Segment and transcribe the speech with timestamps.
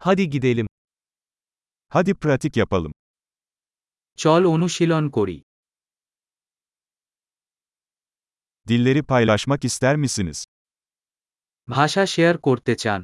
[0.00, 0.66] Hadi gidelim.
[1.88, 2.92] Hadi pratik yapalım.
[4.18, 5.38] চল অনুশীলন করি
[8.68, 10.38] Dilleri paylaşmak ister misiniz?
[11.68, 13.02] ভাষা শেয়ার করতে চান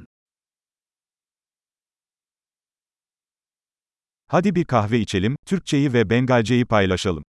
[4.30, 7.24] Hadi bir kahve içelim, Türkçeyi ve Bengalceyi paylaşalım.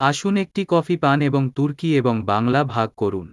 [0.00, 3.28] আসুন একটি কফি পান এবং তুর্কি এবং বাংলা ভাগ করুন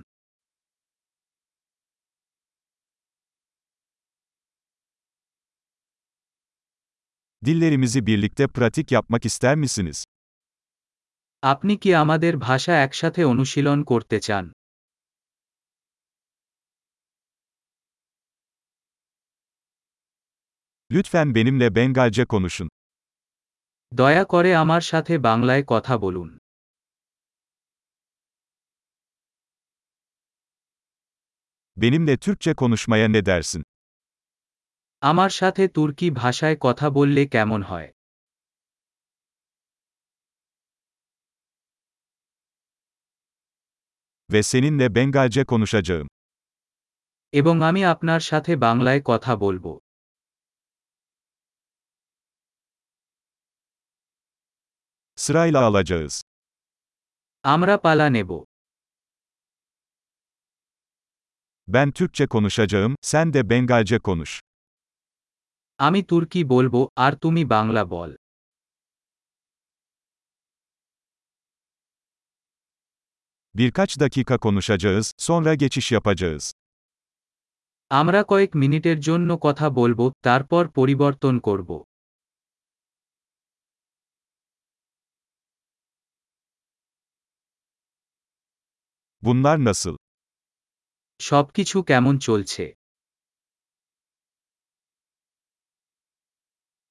[7.45, 10.05] Dillerimizi birlikte pratik yapmak ister misiniz?
[11.43, 14.45] আপনি কি আমাদের ভাষা একসাথে অনুশীলন করতে চান
[20.91, 22.69] Lütfen benimle Bengalce konuşun.
[23.93, 26.29] দয়া করে আমার সাথে বাংলায় কথা বলুন
[31.77, 33.63] Benimle Türkçe konuşmaya ne dersin?
[35.03, 37.89] আমার সাথে তুর্কি ভাষায় কথা বললে কেমন হয়
[44.29, 46.07] Ve seninle Bengalce konuşacağım.
[47.33, 49.73] এবং আমি আপনার সাথে বাংলায় কথা বলবো
[55.19, 56.15] Sırayla alacağız.
[57.45, 58.31] আমরা পালা নেব
[61.69, 64.41] Ben Türkçe konuşacağım, sen de Bengalce konuş.
[65.80, 68.12] আমি তুর্কি বলব আর তুমি বাংলা বল
[73.56, 76.44] Birkaç dakika konuşacağız, sonra geçiş yapacağız.
[77.92, 81.70] আমরা কয়েক মিনিটের জন্য কথা বলব তারপর পরিবর্তন করব
[89.24, 89.96] Bunlar nasıl?
[91.20, 92.79] সবকিছু কেমন চলছে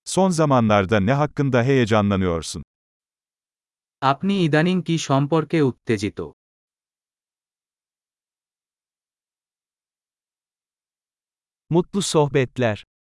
[0.07, 2.63] Son zamanlarda ne hakkında heyecanlanıyorsun?
[4.01, 6.19] আপনি ইদানিং কি সম্পর্কে উত্তেজিত
[11.69, 12.83] Mutlu sohbetler.